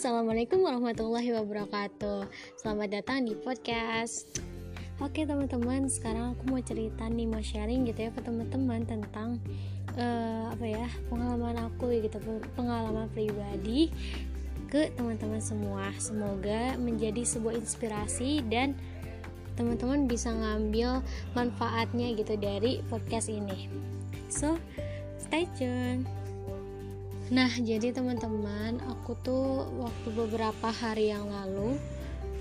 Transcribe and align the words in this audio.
assalamualaikum 0.00 0.64
warahmatullahi 0.64 1.28
wabarakatuh. 1.36 2.24
Selamat 2.56 2.88
datang 2.88 3.20
di 3.28 3.36
podcast. 3.36 4.32
Oke 4.96 5.28
teman-teman, 5.28 5.92
sekarang 5.92 6.32
aku 6.32 6.48
mau 6.48 6.56
cerita 6.64 7.04
nih, 7.04 7.28
mau 7.28 7.44
sharing 7.44 7.84
gitu 7.84 8.08
ya 8.08 8.10
ke 8.16 8.24
teman-teman 8.24 8.88
tentang 8.88 9.36
uh, 10.00 10.56
apa 10.56 10.64
ya 10.64 10.88
pengalaman 11.12 11.68
aku 11.68 11.92
gitu, 12.00 12.16
pengalaman 12.56 13.12
pribadi 13.12 13.92
ke 14.72 14.88
teman-teman 14.96 15.44
semua. 15.44 15.92
Semoga 16.00 16.80
menjadi 16.80 17.20
sebuah 17.20 17.60
inspirasi 17.60 18.40
dan 18.48 18.72
teman-teman 19.60 20.08
bisa 20.08 20.32
ngambil 20.32 21.04
manfaatnya 21.36 22.16
gitu 22.16 22.40
dari 22.40 22.80
podcast 22.88 23.28
ini. 23.28 23.68
So, 24.32 24.56
stay 25.20 25.44
tune. 25.60 26.19
Nah, 27.30 27.46
jadi 27.62 27.94
teman-teman, 27.94 28.82
aku 28.90 29.14
tuh 29.22 29.62
waktu 29.78 30.08
beberapa 30.18 30.66
hari 30.66 31.14
yang 31.14 31.30
lalu, 31.30 31.78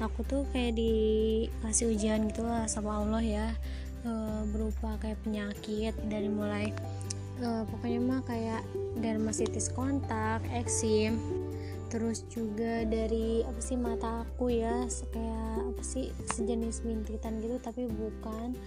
aku 0.02 0.26
tuh 0.26 0.42
kayak 0.50 0.82
dikasih 0.82 1.94
ujian 1.94 2.26
gitu 2.26 2.42
lah 2.42 2.66
sama 2.66 2.98
Allah 2.98 3.22
ya, 3.22 3.48
e, 4.02 4.12
berupa 4.50 4.98
kayak 4.98 5.22
penyakit 5.22 5.94
dari 6.10 6.26
mulai 6.26 6.74
e, 7.38 7.48
pokoknya 7.70 8.02
mah 8.02 8.26
kayak 8.26 8.66
dermatitis 8.98 9.70
kontak, 9.78 10.42
eksim, 10.58 11.22
terus 11.94 12.26
juga 12.26 12.82
dari 12.90 13.46
apa 13.46 13.62
sih 13.62 13.78
mata 13.78 14.26
aku 14.26 14.50
ya, 14.50 14.90
kayak 15.14 15.70
apa 15.70 15.84
sih 15.86 16.10
sejenis 16.34 16.82
bintitan 16.82 17.38
gitu 17.46 17.62
tapi 17.62 17.86
bukan 17.86 18.58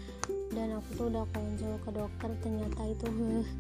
dan 0.53 0.77
aku 0.77 0.89
tuh 0.97 1.07
udah 1.09 1.25
konsul 1.33 1.75
ke 1.83 1.91
dokter 1.93 2.31
ternyata 2.45 2.81
itu 2.89 3.07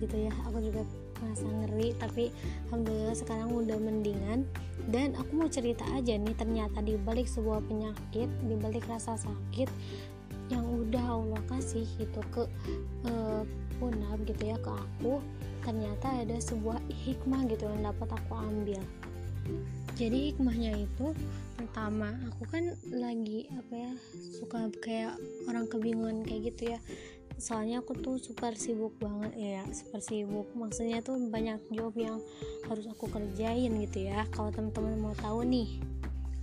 gitu 0.00 0.16
ya. 0.16 0.32
Aku 0.48 0.58
juga 0.60 0.82
merasa 1.22 1.46
ngeri 1.46 1.88
tapi 1.96 2.24
alhamdulillah 2.68 3.16
sekarang 3.16 3.48
udah 3.52 3.78
mendingan. 3.80 4.44
Dan 4.88 5.14
aku 5.16 5.30
mau 5.44 5.48
cerita 5.48 5.84
aja 5.92 6.16
nih 6.16 6.34
ternyata 6.36 6.82
di 6.84 6.98
balik 7.00 7.28
sebuah 7.28 7.64
penyakit 7.66 8.28
di 8.46 8.54
balik 8.58 8.84
rasa 8.90 9.16
sakit 9.16 9.68
yang 10.52 10.68
udah 10.68 11.04
Allah 11.16 11.42
kasih 11.48 11.88
gitu 11.96 12.20
ke 12.28 12.44
uh, 13.08 13.42
punab 13.80 14.20
gitu 14.28 14.52
ya 14.52 14.56
ke 14.60 14.68
aku 14.68 15.24
ternyata 15.62 16.10
ada 16.10 16.36
sebuah 16.42 16.82
hikmah 17.06 17.46
gitu 17.48 17.64
yang 17.70 17.88
dapat 17.88 18.08
aku 18.12 18.32
ambil 18.36 18.82
jadi 19.92 20.32
hikmahnya 20.32 20.72
itu 20.88 21.12
pertama 21.60 22.16
aku 22.26 22.48
kan 22.48 22.74
lagi 22.90 23.46
apa 23.54 23.74
ya 23.76 23.92
suka 24.40 24.72
kayak 24.80 25.14
orang 25.46 25.68
kebingungan 25.68 26.24
kayak 26.24 26.52
gitu 26.52 26.76
ya. 26.76 26.80
Soalnya 27.40 27.82
aku 27.82 27.98
tuh 27.98 28.16
super 28.22 28.54
sibuk 28.54 28.94
banget 29.02 29.32
ya 29.36 29.62
super 29.72 30.00
sibuk. 30.00 30.48
Maksudnya 30.56 31.04
tuh 31.04 31.18
banyak 31.28 31.60
job 31.72 31.92
yang 31.96 32.18
harus 32.68 32.86
aku 32.88 33.08
kerjain 33.08 33.72
gitu 33.82 33.98
ya. 34.08 34.24
Kalau 34.32 34.48
teman-teman 34.52 34.96
mau 35.00 35.14
tahu 35.16 35.44
nih 35.44 35.80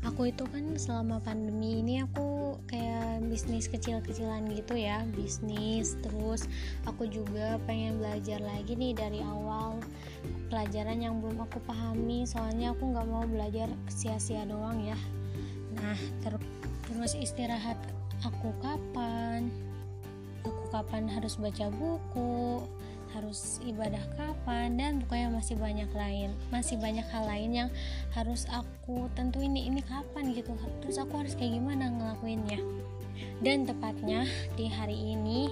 aku 0.07 0.31
itu 0.31 0.47
kan 0.47 0.79
selama 0.79 1.19
pandemi 1.19 1.83
ini 1.83 1.99
aku 2.03 2.55
kayak 2.71 3.19
bisnis 3.27 3.67
kecil-kecilan 3.67 4.47
gitu 4.55 4.77
ya 4.77 5.03
bisnis. 5.17 5.97
Terus 5.99 6.47
aku 6.87 7.09
juga 7.09 7.59
pengen 7.67 7.99
belajar 7.99 8.39
lagi 8.39 8.77
nih 8.77 8.95
dari 8.95 9.19
awal 9.25 9.79
pelajaran 10.49 10.99
yang 10.99 11.21
belum 11.21 11.45
aku 11.45 11.61
pahami 11.63 12.25
soalnya 12.25 12.73
aku 12.73 12.89
nggak 12.89 13.07
mau 13.07 13.23
belajar 13.29 13.69
sia-sia 13.87 14.43
doang 14.49 14.81
ya. 14.81 14.97
Nah 15.77 15.97
ter 16.25 16.35
terus 16.89 17.13
istirahat 17.13 17.77
aku 18.25 18.49
kapan? 18.59 19.53
Aku 20.43 20.63
kapan 20.73 21.05
harus 21.07 21.37
baca 21.37 21.69
buku? 21.69 22.65
Harus 23.13 23.61
ibadah 23.65 24.01
kapan? 24.17 24.77
Dan 24.77 25.05
pokoknya 25.05 25.29
masih 25.29 25.55
banyak 25.55 25.89
lain 25.93 26.33
masih 26.49 26.81
banyak 26.81 27.05
hal 27.13 27.29
lain 27.29 27.51
yang 27.53 27.69
harus 28.17 28.49
aku 28.49 29.05
tentuin 29.13 29.53
ini 29.53 29.69
ini 29.69 29.81
kapan 29.85 30.33
gitu. 30.33 30.57
Terus 30.81 30.97
aku 30.97 31.21
harus 31.21 31.37
kayak 31.37 31.61
gimana 31.61 31.93
ngelakuinnya? 31.93 32.59
Dan 33.39 33.69
tepatnya 33.69 34.25
di 34.57 34.67
hari 34.67 35.15
ini 35.15 35.47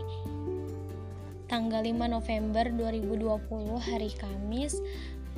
tanggal 1.57 1.81
5 1.81 1.90
November 2.06 2.69
2020 2.69 3.81
hari 3.81 4.13
Kamis 4.13 4.78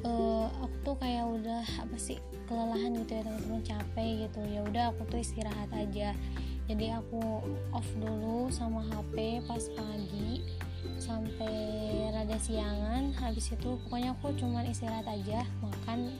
uh, 0.03 0.51
aku 0.59 0.75
tuh 0.83 0.95
kayak 0.99 1.23
udah 1.31 1.63
apa 1.79 1.95
sih 1.95 2.19
kelelahan 2.43 2.91
gitu 2.91 3.15
ya 3.15 3.23
teman-teman 3.23 3.63
capek 3.63 4.27
gitu. 4.27 4.43
Ya 4.51 4.59
udah 4.67 4.83
aku 4.91 5.07
tuh 5.07 5.23
istirahat 5.23 5.71
aja. 5.71 6.11
Jadi 6.67 6.91
aku 6.91 7.39
off 7.71 7.87
dulu 8.03 8.51
sama 8.51 8.83
HP 8.91 9.47
pas 9.47 9.63
pagi 9.79 10.43
sampai 10.99 11.55
rada 12.11 12.35
siangan. 12.35 13.15
Habis 13.15 13.55
itu 13.55 13.79
pokoknya 13.87 14.11
aku 14.19 14.35
cuman 14.35 14.67
istirahat 14.67 15.07
aja 15.07 15.47
makan. 15.63 16.19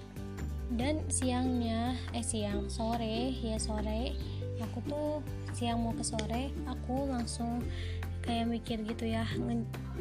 Dan 0.80 1.04
siangnya 1.12 2.00
eh 2.16 2.24
siang 2.24 2.72
sore 2.72 3.36
ya 3.36 3.60
sore 3.60 4.16
aku 4.64 4.80
tuh 4.88 5.12
siang 5.56 5.84
mau 5.84 5.96
ke 5.96 6.04
sore 6.04 6.52
aku 6.68 7.10
langsung 7.10 7.64
kayak 8.30 8.46
mikir 8.46 8.78
gitu 8.86 9.10
ya 9.10 9.26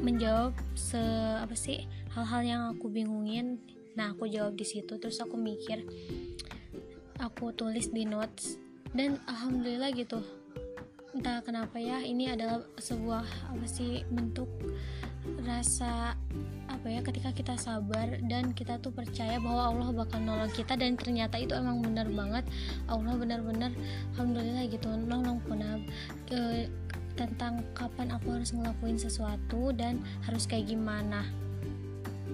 menjawab 0.05 0.53
se 0.77 1.01
apa 1.41 1.57
sih 1.57 1.89
hal-hal 2.13 2.45
yang 2.45 2.63
aku 2.77 2.93
bingungin. 2.93 3.57
Nah 3.97 4.13
aku 4.13 4.29
jawab 4.29 4.53
di 4.53 4.69
situ 4.69 5.01
terus 5.01 5.17
aku 5.25 5.41
mikir 5.41 5.81
aku 7.17 7.57
tulis 7.57 7.89
di 7.89 8.05
notes 8.05 8.61
dan 8.93 9.17
alhamdulillah 9.25 9.97
gitu. 9.97 10.21
Entah 11.17 11.41
kenapa 11.41 11.81
ya 11.81 12.05
ini 12.05 12.29
adalah 12.29 12.61
sebuah 12.77 13.25
apa 13.49 13.65
sih 13.65 14.05
bentuk 14.13 14.53
rasa 15.49 16.13
apa 16.69 16.87
ya 16.89 17.01
ketika 17.01 17.33
kita 17.33 17.57
sabar 17.57 18.21
dan 18.29 18.53
kita 18.53 18.77
tuh 18.79 18.93
percaya 18.93 19.41
bahwa 19.41 19.73
Allah 19.73 19.89
bakal 20.05 20.21
nolong 20.21 20.53
kita 20.53 20.77
dan 20.77 20.95
ternyata 21.01 21.41
itu 21.41 21.57
emang 21.57 21.81
benar 21.81 22.07
banget. 22.13 22.45
Allah 22.87 23.17
benar-benar 23.17 23.73
alhamdulillah 24.15 24.69
gitu 24.69 24.89
nolong 24.95 25.41
punab 25.49 25.81
e, 26.29 26.69
tentang 27.19 27.67
kapan 27.75 28.15
aku 28.15 28.39
harus 28.39 28.55
ngelakuin 28.55 28.95
sesuatu 28.95 29.75
dan 29.75 29.99
harus 30.23 30.47
kayak 30.47 30.71
gimana. 30.71 31.27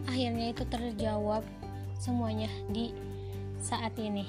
Akhirnya 0.04 0.52
itu 0.52 0.68
terjawab 0.68 1.40
semuanya 1.96 2.52
di 2.68 2.92
saat 3.64 3.96
ini. 3.96 4.28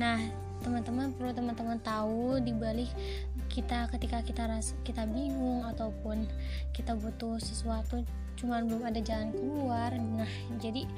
Nah 0.00 0.16
teman-teman 0.64 1.12
perlu 1.12 1.36
teman-teman 1.36 1.76
tahu 1.84 2.40
di 2.40 2.56
balik 2.56 2.88
kita 3.52 3.86
ketika 3.92 4.24
kita 4.24 4.48
ras 4.48 4.72
kita 4.82 5.04
bingung 5.04 5.62
ataupun 5.68 6.24
kita 6.72 6.96
butuh 6.96 7.36
sesuatu 7.36 8.02
cuman 8.40 8.64
belum 8.64 8.88
ada 8.88 9.00
jalan 9.04 9.36
keluar. 9.36 9.92
Nah 9.92 10.32
jadi 10.56 10.88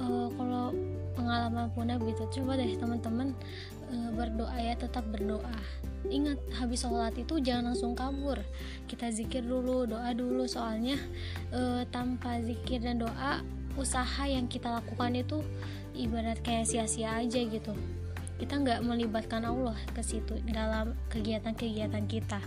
uh, 0.00 0.28
kalau 0.36 0.76
pengalaman 1.16 1.72
punah 1.72 1.96
gitu 2.04 2.28
coba 2.40 2.60
deh 2.60 2.76
teman-teman 2.76 3.32
uh, 3.92 4.10
berdoa 4.14 4.56
ya 4.58 4.74
tetap 4.78 5.04
berdoa. 5.10 5.58
Ingat 6.06 6.38
habis 6.54 6.86
sholat 6.86 7.14
itu 7.18 7.42
jangan 7.42 7.74
langsung 7.74 7.98
kabur. 7.98 8.38
Kita 8.86 9.10
zikir 9.10 9.42
dulu 9.42 9.86
doa 9.90 10.14
dulu. 10.14 10.46
Soalnya 10.46 10.98
uh, 11.50 11.82
tanpa 11.90 12.38
zikir 12.42 12.82
dan 12.82 13.02
doa 13.02 13.42
usaha 13.76 14.24
yang 14.24 14.48
kita 14.48 14.72
lakukan 14.72 15.12
itu 15.18 15.44
ibarat 15.96 16.40
kayak 16.40 16.68
sia-sia 16.68 17.18
aja 17.18 17.40
gitu. 17.42 17.74
Kita 18.36 18.60
nggak 18.60 18.84
melibatkan 18.84 19.48
Allah 19.48 19.76
ke 19.96 20.04
situ 20.04 20.36
dalam 20.48 20.92
kegiatan-kegiatan 21.08 22.04
kita. 22.04 22.40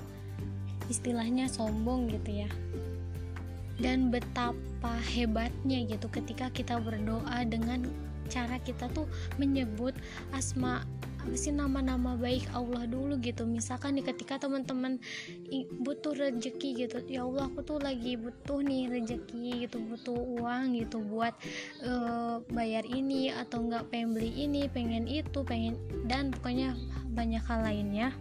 Istilahnya 0.89 1.49
sombong 1.49 2.09
gitu 2.13 2.45
ya. 2.45 2.49
Dan 3.79 4.11
betapa 4.11 4.99
hebatnya 5.15 5.87
gitu 5.87 6.11
ketika 6.11 6.51
kita 6.51 6.77
berdoa 6.77 7.41
dengan 7.47 7.87
cara 8.29 8.61
kita 8.61 8.85
tuh 8.93 9.09
menyebut 9.41 9.97
asma 10.35 10.85
apa 11.19 11.35
sih 11.35 11.51
nama-nama 11.51 12.15
baik 12.15 12.47
Allah 12.55 12.87
dulu 12.87 13.19
gitu. 13.19 13.43
Misalkan 13.43 13.99
nih 13.99 14.07
ketika 14.07 14.39
teman-teman 14.39 14.97
butuh 15.83 16.15
rezeki 16.15 16.87
gitu 16.87 17.03
ya 17.11 17.27
Allah 17.27 17.51
aku 17.51 17.61
tuh 17.61 17.79
lagi 17.83 18.15
butuh 18.15 18.63
nih 18.63 18.87
rezeki 18.87 19.67
gitu 19.67 19.83
butuh 19.83 20.15
uang 20.15 20.79
gitu 20.79 21.03
buat 21.03 21.35
uh, 21.83 22.39
bayar 22.55 22.87
ini 22.87 23.35
atau 23.35 23.67
enggak 23.67 23.91
pengen 23.91 24.15
beli 24.15 24.31
ini 24.31 24.71
pengen 24.71 25.05
itu 25.05 25.43
pengen 25.43 25.75
dan 26.07 26.31
pokoknya 26.31 26.73
banyak 27.11 27.43
hal 27.43 27.59
lainnya. 27.67 28.15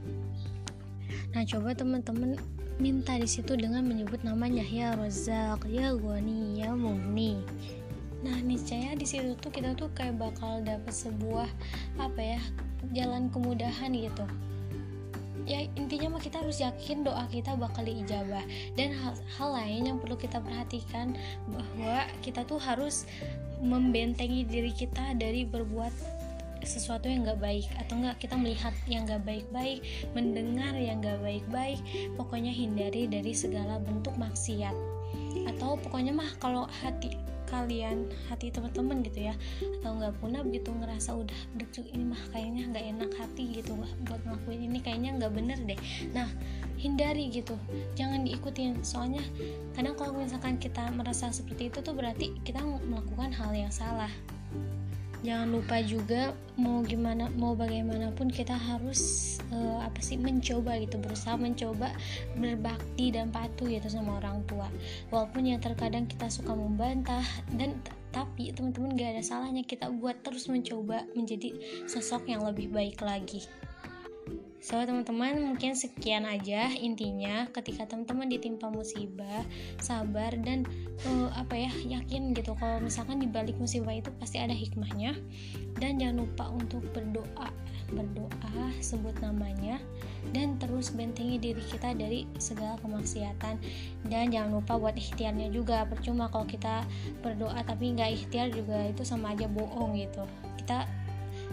Nah 1.32 1.42
coba 1.46 1.72
teman-teman 1.78 2.34
minta 2.78 3.18
di 3.18 3.26
situ 3.26 3.58
dengan 3.58 3.82
menyebut 3.82 4.22
namanya 4.22 4.62
ya 4.62 4.94
Rozak 4.94 5.66
ya 5.66 5.94
Goni 5.98 6.62
ya 6.62 6.74
Muni 6.78 7.42
nah 8.18 8.34
niscaya 8.42 8.98
di 8.98 9.06
situ 9.06 9.38
tuh 9.38 9.54
kita 9.54 9.78
tuh 9.78 9.90
kayak 9.94 10.18
bakal 10.18 10.58
dapet 10.66 10.90
sebuah 10.90 11.46
apa 12.02 12.18
ya 12.18 12.40
jalan 12.94 13.30
kemudahan 13.30 13.94
gitu. 13.94 14.26
Ya 15.48 15.64
intinya 15.80 16.12
mah 16.12 16.22
kita 16.22 16.44
harus 16.44 16.60
yakin 16.60 17.08
doa 17.08 17.24
kita 17.32 17.56
bakal 17.56 17.80
diijabah. 17.88 18.44
Dan 18.76 18.92
hal, 18.92 19.16
hal 19.40 19.48
lain 19.56 19.88
yang 19.88 19.96
perlu 19.96 20.20
kita 20.20 20.44
perhatikan 20.44 21.16
bahwa 21.48 22.04
kita 22.20 22.44
tuh 22.44 22.60
harus 22.60 23.08
membentengi 23.64 24.44
diri 24.44 24.76
kita 24.76 25.16
dari 25.16 25.48
berbuat 25.48 25.90
sesuatu 26.60 27.08
yang 27.08 27.24
gak 27.24 27.40
baik. 27.40 27.64
Atau 27.80 27.96
enggak 27.96 28.20
kita 28.20 28.36
melihat 28.36 28.76
yang 28.84 29.08
gak 29.08 29.24
baik-baik 29.24 29.80
mendengar 30.12 30.76
yang 30.76 31.00
gak 31.00 31.16
baik-baik 31.24 31.80
pokoknya 32.20 32.52
hindari 32.52 33.08
dari 33.08 33.32
segala 33.32 33.80
bentuk 33.80 34.12
maksiat. 34.20 34.76
Atau 35.48 35.80
pokoknya 35.80 36.12
mah 36.12 36.28
kalau 36.36 36.68
hati 36.84 37.16
kalian 37.48 38.12
hati 38.28 38.52
teman-teman 38.52 39.00
gitu 39.02 39.32
ya. 39.32 39.34
Atau 39.80 39.96
nggak 39.96 40.20
punah 40.20 40.44
begitu 40.44 40.70
ngerasa 40.70 41.16
udah 41.16 41.40
deg 41.56 41.72
ini 41.90 42.04
mah 42.04 42.22
kayaknya 42.30 42.62
nggak 42.70 42.84
enak 42.96 43.10
hati 43.16 43.44
gitu. 43.58 43.72
Buat 44.06 44.20
ngelakuin 44.28 44.60
ini 44.68 44.78
kayaknya 44.84 45.10
nggak 45.18 45.32
bener 45.32 45.58
deh. 45.64 45.80
Nah 46.12 46.28
hindari 46.78 47.32
gitu. 47.32 47.56
Jangan 47.98 48.22
diikutin. 48.28 48.84
Soalnya 48.84 49.24
kadang 49.74 49.96
kalau 49.96 50.20
misalkan 50.20 50.60
kita 50.60 50.92
merasa 50.94 51.32
seperti 51.32 51.72
itu 51.72 51.80
tuh 51.80 51.96
berarti 51.96 52.36
kita 52.46 52.62
melakukan 52.62 53.34
hal 53.34 53.50
yang 53.56 53.72
salah 53.72 54.10
jangan 55.26 55.48
lupa 55.50 55.82
juga 55.82 56.30
mau 56.58 56.82
gimana 56.86 57.30
mau 57.34 57.54
bagaimanapun 57.54 58.30
kita 58.30 58.54
harus 58.54 59.34
uh, 59.50 59.82
apa 59.82 59.98
sih 59.98 60.18
mencoba 60.18 60.78
gitu 60.78 60.98
berusaha 60.98 61.34
mencoba 61.34 61.90
berbakti 62.38 63.10
dan 63.10 63.30
patuh 63.34 63.66
gitu 63.66 63.86
sama 63.90 64.18
orang 64.22 64.42
tua. 64.46 64.70
Walaupun 65.10 65.48
yang 65.54 65.60
terkadang 65.62 66.06
kita 66.06 66.30
suka 66.30 66.54
membantah 66.54 67.24
dan 67.54 67.78
tapi 68.08 68.50
teman-teman 68.56 68.96
gak 68.96 69.20
ada 69.20 69.22
salahnya 69.22 69.62
kita 69.68 69.92
buat 69.92 70.16
terus 70.24 70.48
mencoba 70.48 71.04
menjadi 71.12 71.52
sosok 71.84 72.32
yang 72.32 72.40
lebih 72.40 72.72
baik 72.72 73.04
lagi 73.04 73.44
So 74.68 74.76
teman-teman 74.84 75.48
mungkin 75.48 75.72
sekian 75.72 76.28
aja 76.28 76.68
intinya 76.76 77.48
ketika 77.56 77.88
teman-teman 77.88 78.28
ditimpa 78.28 78.68
musibah 78.68 79.40
sabar 79.80 80.36
dan 80.44 80.68
uh, 81.08 81.32
apa 81.40 81.56
ya 81.56 81.72
yakin 81.96 82.36
gitu 82.36 82.52
kalau 82.52 82.76
misalkan 82.76 83.16
dibalik 83.16 83.56
musibah 83.56 83.96
itu 83.96 84.12
pasti 84.20 84.36
ada 84.36 84.52
hikmahnya. 84.52 85.16
Dan 85.80 85.96
jangan 85.96 86.20
lupa 86.20 86.52
untuk 86.52 86.84
berdoa 86.92 87.48
berdoa 87.88 88.68
sebut 88.84 89.16
namanya 89.24 89.80
dan 90.36 90.60
terus 90.60 90.92
bentengi 90.92 91.40
diri 91.40 91.64
kita 91.64 91.96
dari 91.96 92.28
segala 92.36 92.76
kemaksiatan. 92.84 93.56
Dan 94.04 94.28
jangan 94.28 94.60
lupa 94.60 94.76
buat 94.76 95.00
ikhtiarnya 95.00 95.48
juga 95.48 95.88
percuma 95.88 96.28
kalau 96.28 96.44
kita 96.44 96.84
berdoa 97.24 97.56
tapi 97.64 97.96
nggak 97.96 98.20
ikhtiar 98.20 98.52
juga 98.52 98.84
itu 98.92 99.00
sama 99.00 99.32
aja 99.32 99.48
bohong 99.48 99.96
gitu. 99.96 100.28
Kita 100.60 100.84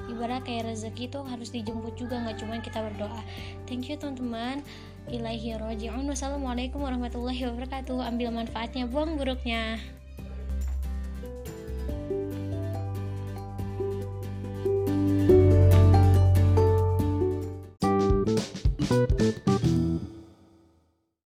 ibarat 0.07 0.45
kayak 0.45 0.69
rezeki 0.69 1.09
itu 1.09 1.19
harus 1.25 1.49
dijemput 1.49 1.93
juga 1.97 2.21
nggak 2.21 2.37
cuma 2.41 2.61
kita 2.61 2.79
berdoa. 2.81 3.21
Thank 3.65 3.89
you 3.89 3.97
teman-teman. 3.97 4.61
Ilaihi 5.05 5.57
roji'un. 5.57 6.05
Wassalamualaikum 6.09 6.81
warahmatullahi 6.81 7.45
wabarakatuh. 7.49 8.01
Ambil 8.05 8.33
manfaatnya 8.33 8.89
buang 8.89 9.17
buruknya 9.17 9.77